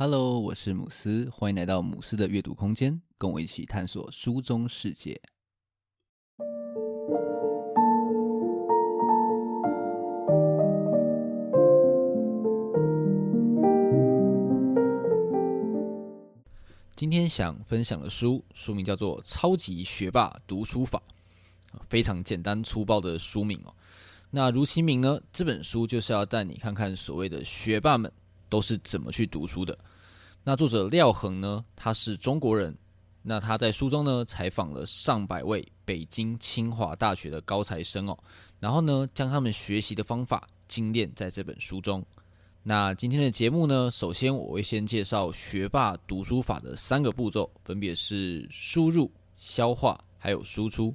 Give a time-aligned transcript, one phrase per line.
[0.00, 5.20] Hello，我是姆斯，欢迎来到姆斯的阅读空间，跟我一起探索书中世界。
[16.94, 21.02] 今天想分享的书，书名叫做《超级学霸读书法》，
[21.88, 23.74] 非常简单粗暴的书名哦。
[24.30, 28.12] 那如其名呢，这本书就是要带你看看所谓的学霸们
[28.48, 29.76] 都是怎么去读书的。
[30.44, 32.76] 那作者廖恒呢，他是中国人。
[33.20, 38.16] 那他在书中呢，采访了上百位北京清华大学的高材生哦，
[38.58, 42.02] 然后呢，将他们学习的方法精炼在这本书中。
[42.62, 50.94] 那今天的节目呢，首先我会先介绍学霸读书法的三个步骤，分别是输入、消化还有输出。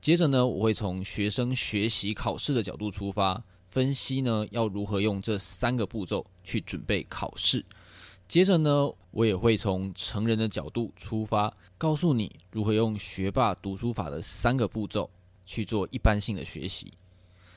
[0.00, 3.42] 接着呢，我会从学生学习考试的角度出发，
[3.74, 7.64] 分析呢要如何用这三个步骤去准备考试。
[8.28, 15.10] 接着呢，我也会从成人的角度出发，告诉你如何用学霸读书法的三个步骤
[15.44, 16.92] 去做一般性的学习。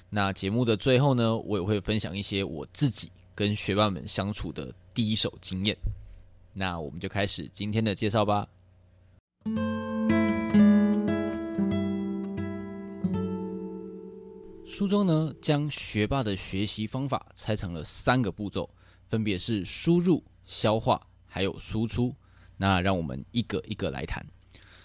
[0.10, 5.78] 那节目的最后呢，我也会分享一些我自己跟学霸们相处的第一手经验。
[6.52, 8.48] 那我们就开始今天的介绍吧。
[14.78, 18.70] 书中呢，将学霸的学习方法拆成了三个步骤，
[19.10, 20.24] 分别是输入。
[20.46, 22.14] 消化还有输出，
[22.58, 24.24] 那让我们一个一个来谈。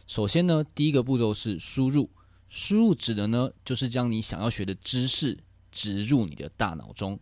[0.07, 2.09] 首先呢，第一个步骤是输入。
[2.49, 5.39] 输入指的呢，就是将你想要学的知识
[5.71, 7.21] 植入你的大脑中。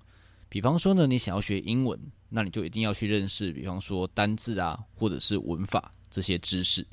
[0.48, 6.86] 比方说呢，你想要学英文，那你就一定要去认识，比方说单字啊，或者是文法这些知识。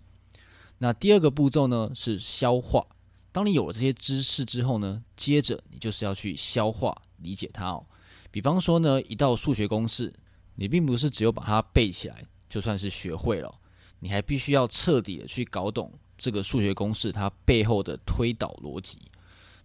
[0.80, 2.84] 那第二个步骤呢，是消化。
[3.32, 7.86] 当你有了这些知识之后呢，接着你就是要去消化理解它哦。
[8.32, 10.14] 比方说呢，一道数学公式。
[10.60, 13.56] 你并不是只有把它背起来就算是学会了，
[14.00, 18.98] 你还必须要彻底的去搞懂这个数学公式它背后的推导逻辑。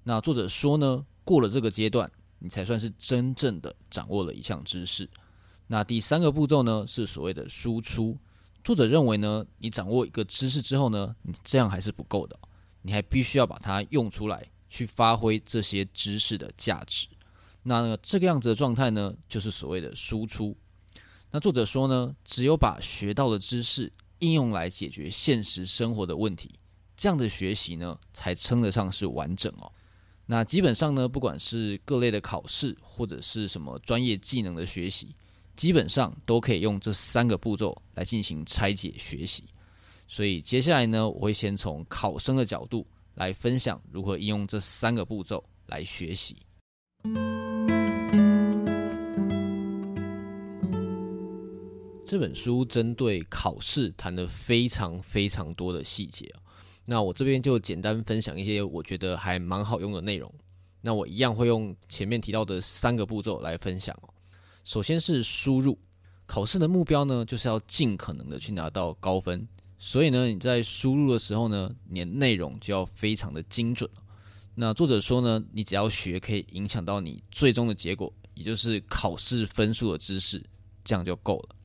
[0.03, 5.09] 那作者说呢，过了这个阶段，你才算是真正的掌握了一项知识。
[5.67, 8.15] 那第三个步骤呢，是所谓的输出。
[8.63, 12.39] 作者认为呢，你掌握一个知识之后呢，你这样还是不够的，
[12.83, 17.07] 你还必须要把它用出来，去发挥这些知识的价值。
[17.63, 20.57] 那这个样子的状态呢，就是所谓的输出。
[21.31, 26.51] 那作者说呢，只有把学到的知识应用来解决现实生活的问题，
[26.97, 29.73] 这样的学习呢，才称得上是完整哦。
[30.27, 35.15] 那基本上呢，不管是各类的考试，或者是什么专业技能的学习，
[35.57, 39.45] 基本上都可以用这三个步骤来进行拆解学习。
[40.13, 46.37] 所以接下来呢，我会先从考生的角度来分享如何应用这三个步骤来学习。
[52.05, 56.31] 这本书针对考试谈了非常非常多的细节，
[56.85, 60.31] 那我这边就简单分享一些我觉得还蛮好用的内容。
[60.83, 63.99] 那我一样会用前面提到的三个步骤来分享。
[64.65, 65.79] 首先是输入，
[66.27, 69.49] 考试的目标呢，就是要尽可能的去拿到高分，
[69.85, 73.91] 所以呢，你在输入的时候呢，你的内容就要非常的精准。
[74.55, 80.41] 那作者说呢，你只要学可以影响到你最终的结果，也就是考试分数的知识，
[80.85, 81.57] 这样就够了。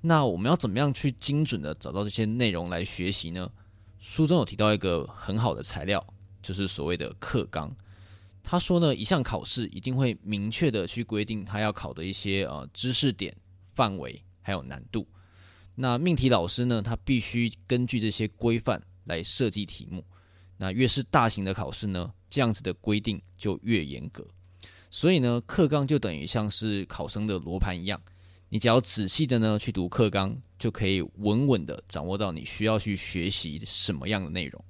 [0.00, 3.48] 那我们要怎么样去精准的找到这些内容来学习呢？
[4.00, 6.04] 书中有提到一个很好的材料，
[6.42, 7.72] 就是所谓的课纲。
[8.42, 13.32] 他说呢，一项考试一定会明确的去规定他要考的一些呃知识点、
[13.72, 15.06] 范围还有难度。
[15.82, 20.04] 那命题老师呢，他必须根据这些规范来设计题目。
[20.56, 24.24] 那越是大型的考试呢，这样子的规定就越严格。
[24.92, 28.00] 所以呢，课纲就等于像是考生的罗盘一样。
[28.48, 34.64] 你只要仔细的呢去读课纲，就可以稳稳的掌握到你需要去学习什么样的内容。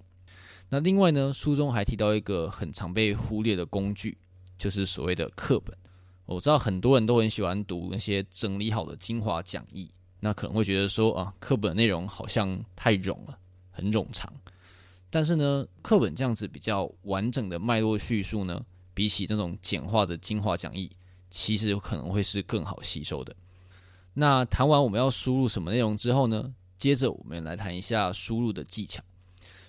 [0.71, 4.17] 那另外呢，书中还提到一个很常被忽略的工具，
[4.57, 5.77] 就是所谓的课本。
[6.25, 9.91] 我知道很多人都很喜欢读那些整理好的精华讲义，
[10.25, 13.37] 那可能会觉得说啊，课本内容好像太冗了，
[13.73, 14.33] 很冗长。
[15.11, 18.65] 但是呢，课本这样子比较完整的脉络叙述呢，
[18.95, 20.89] 比起那种简化的精华讲义，
[21.29, 23.35] 其实可能会是更好吸收的。
[24.15, 29.03] 那谈完我们要输入什么内容之后呢，接着我们来谈一下输入的技巧。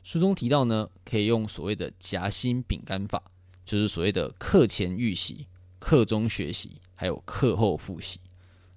[0.04, 3.24] 书中提到呢，可以用所谓的夹心饼干法，
[3.66, 5.48] 就是所谓的课前预习、
[5.80, 8.20] 课中学习，还有课后复习。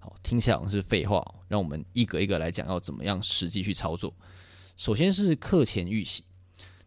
[0.06, 4.14] 好，听起来好像是废话，让我们一个一个来讲，要怎么样实际去操作。
[4.76, 6.22] 首先是课前预习，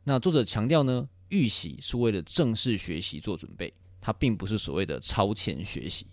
[0.05, 6.07] 那作者强调呢，预习是为了正式学习做准备，它并不是所谓的超前学习。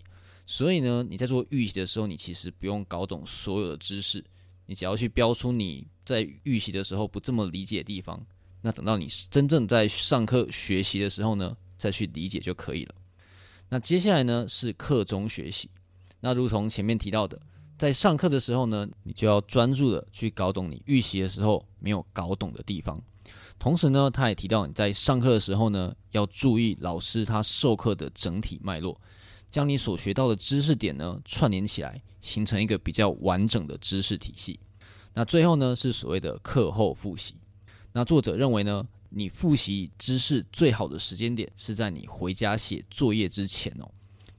[0.45, 4.21] 所以呢，你在做预习的时候，你其实不用搞懂所有的知识，
[4.65, 8.21] 你只要去标出你在预习的时候不这么理解的地方。
[8.59, 12.95] 那等到你真正在上课学习的时候呢，再去理解就可以了。
[13.69, 15.69] 那接下来呢，是课中学习。
[16.19, 17.39] 那如同前面提到的，
[17.77, 23.01] 在上课的时候呢，你就要专注的去搞懂你预习的时候没有搞懂的地方。
[23.59, 28.99] 同时呢，他也提到你在上课的时候呢，要注意老师他授课的整体脉络。
[29.49, 34.59] 将你所学到的知识点呢串联起来，形成一个比较完整的知识体系。
[35.13, 37.35] 那最后呢是所谓的课后复习。
[37.93, 43.89] 那作者认为呢，你复习知识最好的时间点是在你回家写作业之前哦。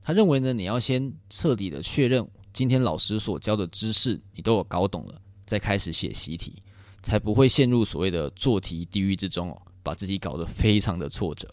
[0.09, 6.63] 他认为呢，你要先彻底的确认今天老师所教的知识你都有搞懂了，再开始写习题，
[7.03, 11.47] 才不会陷入所谓的做题地狱之中哦，把自己搞得非常的挫折。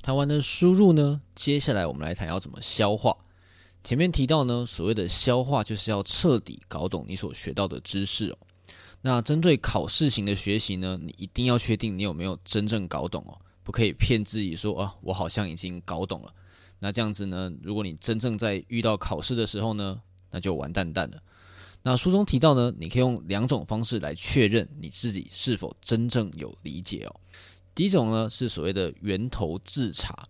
[0.00, 3.14] 谈完了输入呢，接下来我们来谈要怎么消化。
[3.84, 8.38] 前面提到呢，所谓的消化就是要彻底搞懂你所学到的知识哦。
[9.02, 16.32] 那针对考试型的学习呢，你一定要确定你有没有真正搞懂哦，不可以骗自己说啊，我好像已经搞懂了。
[16.84, 20.02] 那这样子呢，如果你真正在遇到考试的时候呢，
[20.32, 21.22] 那就完蛋蛋了。
[21.80, 27.14] 那书中提到呢，你可以用两种方式来确认你自己是否真正有理解哦。
[27.72, 30.28] 第一种呢是所谓的源头自查，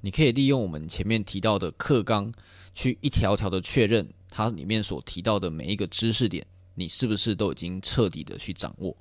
[0.00, 2.32] 你可以利用我们前面提到的课纲，
[2.74, 6.44] 去一条条的确认它里面所提到的每一个知识点，
[6.74, 8.96] 你是不是都已经彻底的去掌握？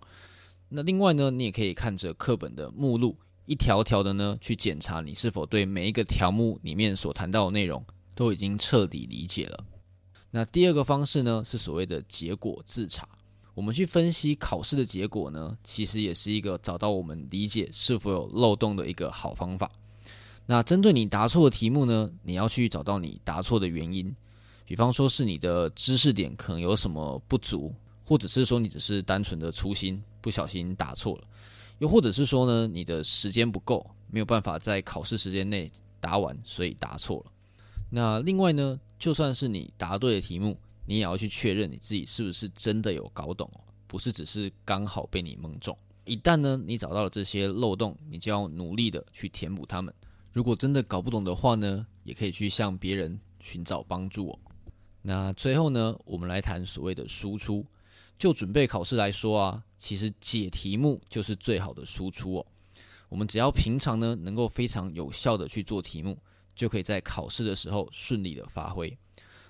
[0.69, 7.83] 那另外呢，你也可以看着课本的目录，一条条的呢去检查你是否对每一个条目里面所谈到的内容
[8.15, 9.65] 都已经彻底理解了。
[10.31, 13.07] 那第二个方式呢是所谓的结果自查。
[13.53, 19.71] 我们去分析考试的结果呢，其实也是一个找到我们理解是否有漏洞的一个好方法。
[20.47, 24.11] 那针对你答错的题目呢，你要去找到你答错的原因，
[24.65, 27.71] 比方说是你的知识点可能有什么不足，
[28.03, 31.23] 或者是说你只是单纯的粗心，不小心答错了，
[31.79, 37.31] 又或者是说呢，你的时间不够，没有办法在考试时间内答完，所以答错了。
[37.89, 43.49] 那另外呢，就算是你答对的题目，你也要去确认你自己是不是真的有搞懂，
[43.87, 45.77] 不是只是刚好被你蒙中。
[46.05, 49.93] 一旦呢，你找到了这些漏洞，你就要努力的去填补它们。
[50.31, 54.39] 如果真的搞不懂的话呢，也可以去向别人寻找帮助哦。
[55.01, 57.65] 那最后呢，我们来谈所谓的输出。
[58.19, 62.45] 就准备考试来说啊，其实解题目就是最好的输出哦。
[63.09, 66.17] 我们只要平常呢，能够非常有效的去做题目，
[66.55, 68.97] 就可以在考试的时候顺利的发挥。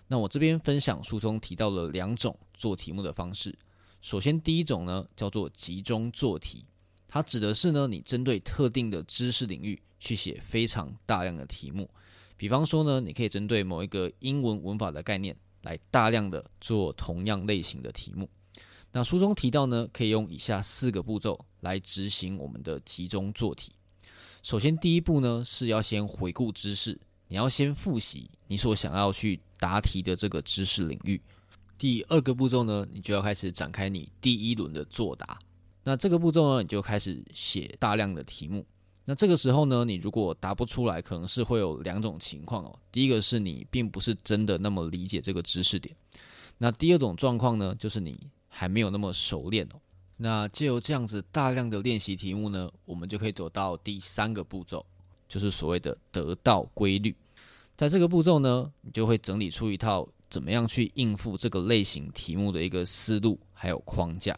[0.07, 3.56] 那我这边分享书中提到了两种做题目的方式。
[4.01, 6.65] 首先，第一种呢叫做集中做题，
[7.07, 11.88] 它指的是呢你针对特定的知识领域去写非常大量的题目。
[12.36, 18.27] 比方说呢，你可以针对某一个英文文法的概念来大量的做同样类型的题目。
[18.95, 23.72] 那书中提到呢，可以用以下四个步骤来执行我们的集中做题。
[24.44, 26.95] 首先，第一步呢是要先回顾知识，
[27.28, 31.19] 你要先复习你所想要去答题的这个知识领域，
[31.75, 35.39] 第二个步骤呢，你就要开始展开你第一轮的作答。
[35.84, 38.63] 那这个步骤呢，你就开始写大量的题目。
[39.06, 42.78] 那这个时候呢，你如果答不出来，可能是会有两种情况哦。
[42.92, 45.96] 第一个是你并不是真的那么理解这个知识点。
[46.60, 48.18] 那第二种状况呢，就是你
[48.55, 49.81] 还没有那么熟练哦。
[50.17, 54.86] 那借由这样子大量的练习题目呢，我们就可以走到第三个步骤，
[55.27, 57.13] 就是所谓的得到规律。
[57.75, 64.38] 在这个步骤呢，你就会整理出一套怎么样去应付这个类型题目的一个思路还有框架。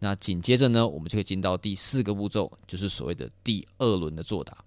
[0.00, 4.58] 那紧接着呢，我们就可以进到第四个步骤，就是所谓的第二轮的作答。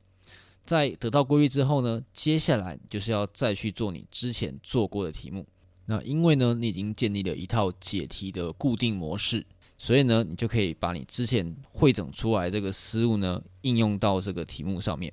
[0.64, 5.46] 在得到规律之后呢，接下来就是要再去做你之前做过的题目。
[5.90, 9.46] 那因为呢，你已经建立了一套解题的固定模式，
[9.78, 15.12] 所以呢，你就可以把你之前汇整出来这个思路呢，应用到这个题目上面。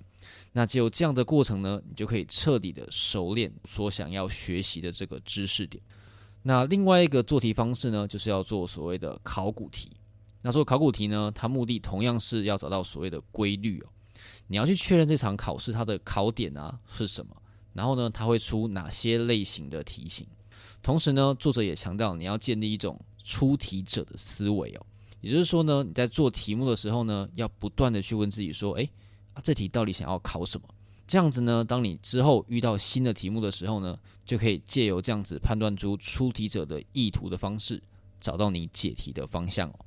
[0.52, 5.80] 那只有这样的过程呢，你就可以彻底的熟练所想要学习的这个知识点。
[6.42, 9.92] 那另外一个做题方式呢，就是要做所谓的考古题。
[10.42, 13.86] 那做考古题呢，它目的同样是要找到所谓的规律哦。
[14.48, 17.34] 你要去确认这场考试它的考点啊是什么，
[17.72, 20.26] 然后呢，它会出哪些类型的题型。
[20.84, 24.86] 同时呢，作者也强调你要建立一种出题者的思维哦。
[25.22, 28.88] 也就是说呢，你在做题目的时候呢，要不断的去问自己说，诶。
[29.32, 30.68] 啊，这题到底想要考什么？
[31.06, 37.82] 这样子呢，当你之后遇到新的题目的时候呢，就可以借由这样子判断出出题者的意图的方式，
[38.20, 39.78] 找到你解题的方向哦。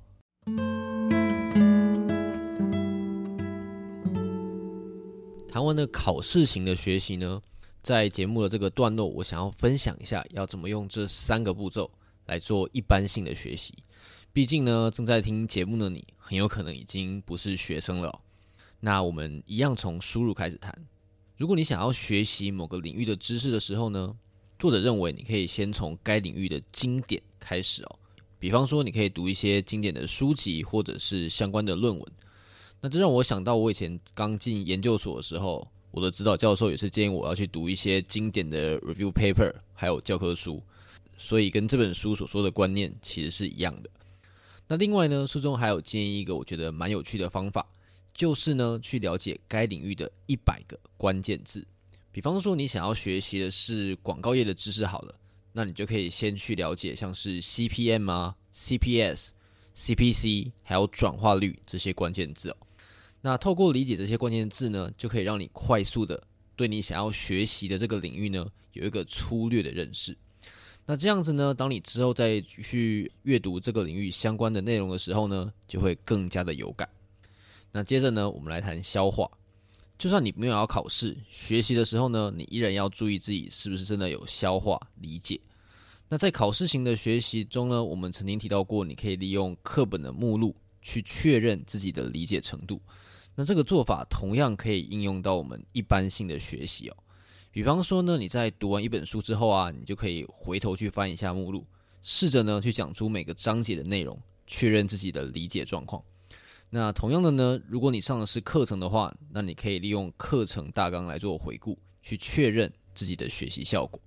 [5.48, 7.40] 谈完了考试型的学习呢，
[7.88, 11.90] 在节目的这个段落，我想要分享一下要怎么用这三个步骤
[12.26, 13.74] 来做一般性的学习。
[14.34, 18.22] 毕竟呢，正在听节目的你，很有可能已经不是学生了。
[18.82, 20.78] 那我们一样从输入开始谈。
[21.38, 24.14] 如果你想要学习某个领域的知识的时候呢，
[24.60, 28.00] 作者认为你可以先从该领域的经典开始哦。
[28.38, 32.12] 比方说，你可以读一些经典的书籍，或者是相关的论文。
[32.82, 40.62] 那这让我想到，我以前刚进研究所的时候，我的指导教授也是建议我要去读一些经典的 review paper，还有教科书。
[41.18, 43.90] 所以跟这本书所说的观念其实是一样的。
[44.68, 47.66] 那另外呢，书中还有建议一个我觉得蛮有趣的方法，
[48.14, 51.66] 就是呢去了解该领域的一百个关键字。
[52.12, 55.16] 比方说，你想要学习的是广告业的知识，好了。
[55.54, 59.30] 那你就可以先去了解像是 CPM 啊、CPS、
[59.76, 62.58] CPC，还有转化率这些关键字哦。
[63.22, 66.22] 那透过理解这些关键字呢，就可以让你快速的
[66.56, 70.18] 对你想要学习的这个领域呢有一个粗略的认识。
[70.86, 76.88] 那这样子呢，当你之后再去阅读这个领域相关的内容的时候呢，就会更加的有感。
[77.74, 79.30] 那接着呢，我们来谈消化。
[79.98, 85.40] 就算你没有要考试，学习的时候呢，你依然要注意自己是不是真的有消化理解。
[86.08, 90.56] 那在考试型的学习中呢，我们曾经提到过，你可以利用课本的目录
[90.88, 92.82] 去确认自己的理解程度。
[93.36, 96.96] 那这个做法同样可以应用到我们一般性的学习哦。
[97.52, 101.68] 比方说呢，你在读完一本书之后啊，你就可以回头去翻一下目录，
[102.02, 106.02] 试着呢去讲出每个章节的内容，确认自己的理解状况。
[106.70, 114.00] 那同样的呢，如果你上的是课程的话，那你可以利用课程大纲来做回顾，去确认自己的学习效果。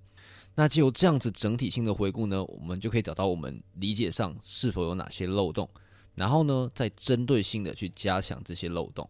[0.55, 5.69] 那只有这样子整体性的回顾呢，我们就可以找到我们理解上是否有哪些漏洞，
[6.15, 9.09] 然后呢，再针对性的去加强这些漏洞。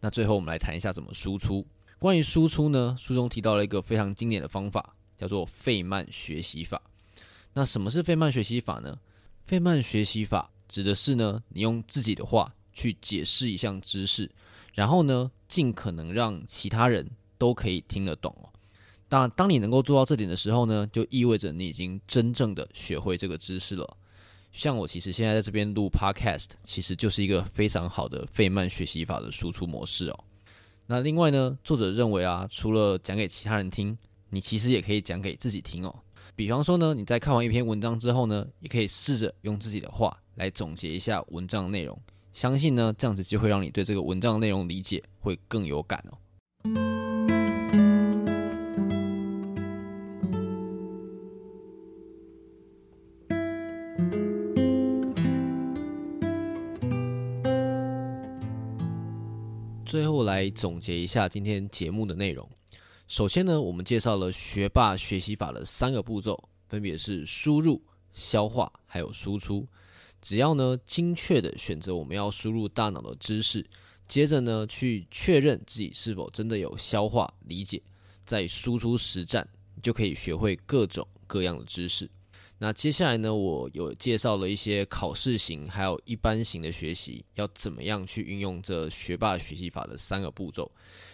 [0.00, 1.66] 那最后我们来谈一下怎么输出。
[1.98, 6.82] 关于输出呢，书中提到了一个非常经典的方法，叫做费曼学习法。
[7.54, 8.98] 那什么是费曼学习法呢？
[9.44, 14.30] 费曼学习法指的是呢，你用自己的话去解释一项知识，
[14.74, 18.50] 然后呢，尽可能让其他人都可以听得懂哦。
[19.08, 23.96] 那当你能够做到这点的时候呢，就意味着你已经真正的学会这个知识了。
[24.54, 30.24] 像我其实现在在这边录 Podcast，其实就是一个非常好的费曼学习法的输出模式哦。
[30.86, 33.98] 那另外呢，作者认为啊，除了讲给其他人听，
[34.30, 35.92] 你其实也可以讲给自己听哦。
[36.36, 42.00] 比方说呢，你在看完一篇文章之后呢，也可以试着用自己的话来总结一下文章内容。
[42.32, 46.18] 相信呢，这样子就会让你对这个文章的内容理解会更有感哦。
[60.44, 62.46] 来总结一下今天节目的内容。
[63.08, 67.82] 首先呢，我们介绍了学霸学习法的三个步骤，分别是输入、
[68.12, 69.66] 消化还有输出。
[70.20, 73.64] 只要呢精确的选择我们要输入大脑的知识，
[74.06, 77.80] 接着呢去确认自己是否真的有消化理解，
[78.26, 79.48] 再输出实战，
[79.82, 82.10] 就可以学会各种各样的知识。
[82.56, 90.70] 那接下来呢，我有介绍了一些考试型还有一般型的学习，要怎么样去运用这学霸学习法的三个步骤。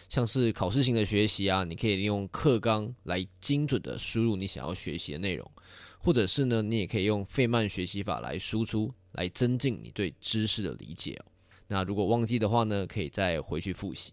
[0.08, 5.50] 像是考试型的学习啊，你可以利用课纲来精准的输入你想要学习的内容，
[5.98, 11.24] 或者是呢，你也可以用费曼学习法来输出，来增进你对知识的理解哦。
[11.66, 14.12] 那如果忘记的话呢，可以再回去复习。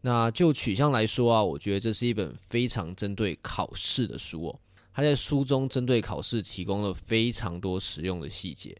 [0.00, 4.60] 那就取向来说啊，我觉得这是一本非常针对考试的书哦。
[4.96, 8.74] 他在书中针对考试提供了非常多实用的细节，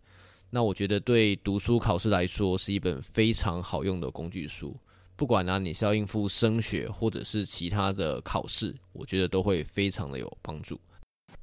[0.48, 4.74] 那我觉得对读书考试来说是一本非常好用的工具书。
[5.14, 10.80] 不管呢、你是要应付升学或者是其他的考试，我觉得都会非常的有帮助。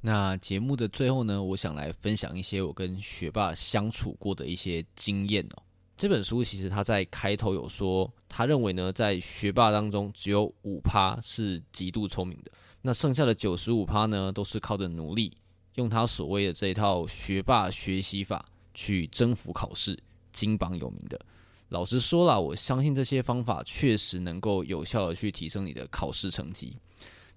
[0.00, 5.62] 那节目的最后呢，我想来分享一些我跟学霸相处过的一些经验哦。
[5.96, 12.50] 这本书其实他在开头有说，他认为呢，在学霸当中只有五趴是极度聪明的。
[12.82, 15.32] 那剩下的九十五趴呢，都是靠着努力，
[15.76, 19.96] 用他所谓的这一套学霸学习法去征服考试，
[20.32, 21.18] 金榜有名的。
[21.68, 26.76] 老实说啦，我相信这些方法确实能够有效的去提升你的考试成绩。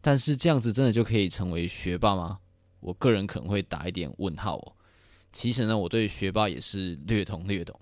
[0.02, 2.40] 但是这样子真的就可以成为学霸吗？
[2.80, 4.74] 我个人可能会打一点问号哦。
[5.32, 7.80] 其实呢，我对学霸也是略懂略懂。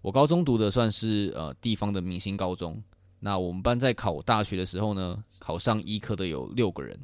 [0.00, 2.82] 我高中读的算是呃地方的明星高中。
[3.20, 6.96] 那我们班在考大学的时候呢，考上医科的有六个人，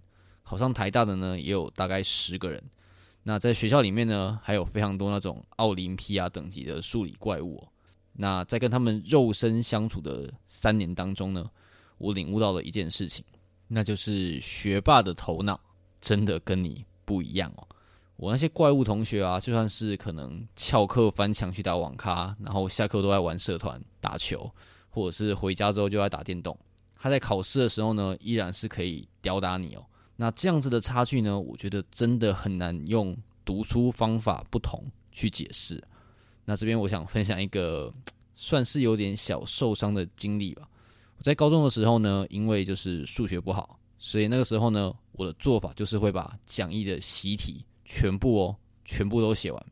[0.45, 2.63] 考上台大的呢也有大概十个人。
[3.25, 7.61] 那在学校里面呢，还有非常多那种奥林匹亚等级的数理怪物。
[8.13, 11.51] 那在跟他们肉身相处的三年当中呢，
[11.99, 13.25] 我领悟到了一件事情，
[13.67, 15.59] 那就是学霸的头脑
[16.01, 17.67] 真的跟你不一样哦。
[18.17, 24.49] 我那些怪物同学啊，就算是可能翘课翻墙去打网咖，然后下课都在玩社团打球，
[24.89, 26.57] 或者是回家之后就在打电动，
[26.95, 29.85] 他在考试的时候呢，依然是可以吊打你哦。
[30.17, 35.83] 那这样子的差距呢，我觉得真的很难用读书方法不同去解释。
[36.45, 37.93] 那这边我想分享一个
[38.37, 40.69] 算是有点小受伤的经历吧。
[41.19, 49.67] 我在高中的时候呢，因为就是数学不好，所以那个时候呢，我的做法就是会把讲义的习题全部哦，全部都写完，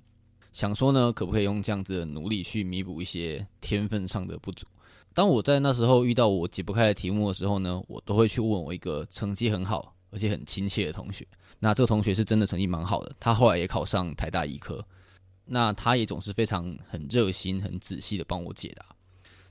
[0.52, 4.66] 想说呢，可不可以用这样子的努力去弥补一些天分上的不足。
[5.14, 11.26] 当我在那时候遇到我解不开的题目的时候呢，我都会去问我一个成绩很好而且很亲切的同学。
[11.58, 14.84] 那这个同学是真的成绩蛮好的，他后来也考上台大医科。
[15.44, 18.86] 那他也总是非常很热心、很仔细的帮我解答。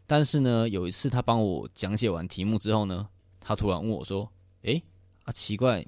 [0.08, 3.08] 但是呢，有一次他帮我讲解完题目之后呢，
[3.40, 4.28] 他突然问我说
[4.64, 4.82] ：“诶，
[5.24, 5.86] 啊，奇怪，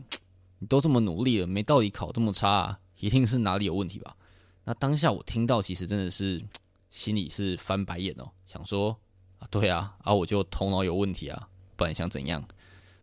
[0.63, 4.15] 你都这么努力了，没道理考这么差啊，一定是哪里有问题吧？”
[4.63, 6.41] 那当下我听到，其实真的是
[6.89, 8.97] 心里是翻白眼哦，想说
[9.39, 12.41] ：“啊，对啊，啊，我就头脑有问题啊，不然想怎样？”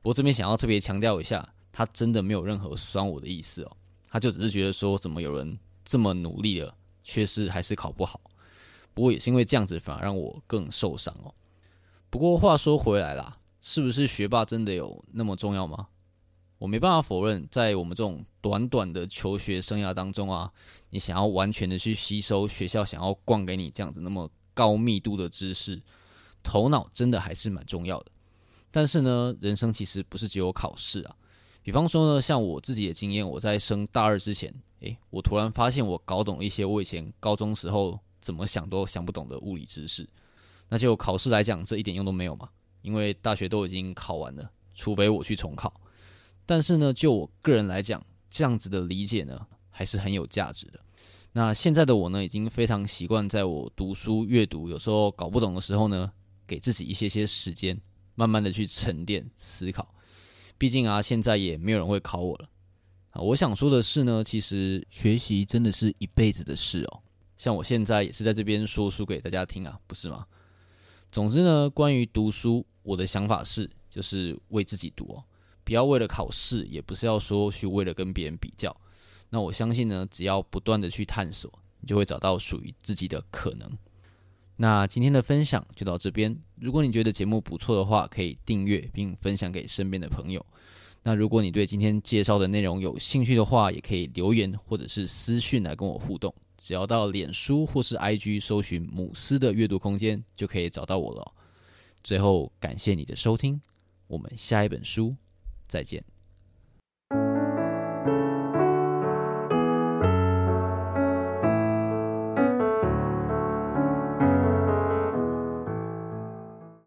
[0.00, 3.76] 不过这边想要特别强调一下，他真的没有任何酸我的意思哦，
[4.08, 6.74] 他就只是觉得说，怎么有人这么努力了，
[7.04, 8.18] 却是还是考不好。
[8.94, 11.34] 不过也是因为这样子，反而让我更受伤哦。
[12.08, 15.88] 不过话说回来啦，是不是学霸真的有那么重要吗？
[16.60, 20.52] 我没办法否认，在我们这种短短的求学生涯当中啊，
[20.90, 25.80] 你想要完全的去吸收学校想要灌给你这样子那么高密度的知识，
[26.42, 28.12] 头脑真的还是蛮重要的。
[28.70, 31.16] 但是呢，人生其实不是只有考试啊。
[31.62, 37.98] 比方说呢，像我自己的经验，我在升大二之前，诶，我突然发现我搞懂了一些我以前高中时候。
[38.20, 40.06] 怎么想都想不懂的物理知识，
[40.68, 42.46] 那就考试来讲，这一点用都没有嘛。
[42.82, 45.72] 因为大学都已经考完了，除非我去重考。
[46.50, 50.80] 但是呢，就我个人来讲，这样子的理解呢，还是很有价值的。
[51.30, 56.10] 那现在的我呢，已经非常习惯在我读书阅读，有时候搞不懂的时候呢，
[56.48, 57.80] 给自己一些些时间，
[58.16, 59.94] 慢慢的去沉淀思考。
[60.58, 62.50] 毕竟啊，现在也没有人会考我了。
[63.10, 67.00] 啊，我想说的是呢，其实学习真的是一辈子的事哦。
[67.36, 70.26] 像我现在也是在这边说书给大家听啊，不是吗？
[71.12, 75.22] 总之呢，关于读书，我的想法是，就是为自己读哦，
[75.70, 78.76] 不要为了考试，也不是要说去为了跟别人比较。
[79.28, 83.70] 那我相信呢，只要不断的去探索，你就会找到属于自己的可能。
[84.56, 86.36] 那今天的分享就到这边。
[86.56, 90.44] 如果你觉得节目不错的话，可以订阅并分享给身边的朋友。
[91.04, 96.34] 那如果你对今天介绍的内容有兴趣的话，也可以留言或者是私讯来跟我互动。
[96.58, 101.32] 只要到脸书或是 IG 搜寻“母斯的阅读空间”，就可以找到我了。
[102.02, 103.62] 最后，感谢你的收听，
[104.08, 105.14] 我们下一本书
[105.70, 106.04] 再见。